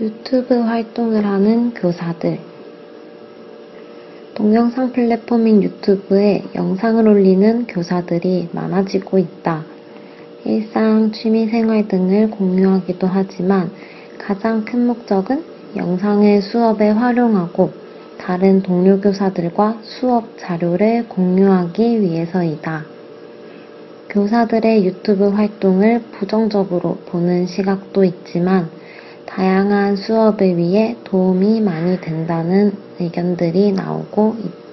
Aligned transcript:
유튜브 0.00 0.54
활동을 0.54 1.24
하는 1.24 1.72
교사들 1.72 2.40
동영상 4.34 4.90
플랫폼인 4.90 5.62
유튜브에 5.62 6.42
영상을 6.56 7.06
올리는 7.06 7.68
교사들이 7.68 8.48
많아지고 8.50 9.18
있다. 9.18 9.62
일상, 10.44 11.12
취미 11.12 11.46
생활 11.46 11.86
등을 11.86 12.30
공유하기도 12.32 13.06
하지만 13.06 13.70
가장 14.18 14.64
큰 14.64 14.84
목적은 14.88 15.44
영상을 15.76 16.42
수업에 16.42 16.90
활용하고 16.90 17.70
다른 18.18 18.62
동료 18.62 19.00
교사들과 19.00 19.78
수업 19.84 20.36
자료를 20.40 21.06
공유하기 21.08 22.00
위해서이다. 22.00 22.84
교사들의 24.10 24.84
유튜브 24.86 25.28
활동을 25.28 26.02
부정적으로 26.18 26.98
보는 27.06 27.46
시각도 27.46 28.02
있지만 28.02 28.68
다양한 29.26 29.96
수업을 29.96 30.56
위해 30.56 30.96
도움이 31.04 31.60
많이 31.60 32.00
된다는 32.00 32.72
의견들이 33.00 33.72
나오고 33.72 34.36
있다. 34.38 34.63